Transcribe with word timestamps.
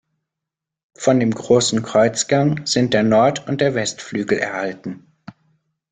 Von 0.97 1.19
dem 1.19 1.29
großen 1.29 1.83
Kreuzgang 1.83 2.65
sind 2.65 2.95
der 2.95 3.03
Nord- 3.03 3.47
und 3.47 3.61
der 3.61 3.75
Westflügel 3.75 4.39
erhalten. 4.39 5.05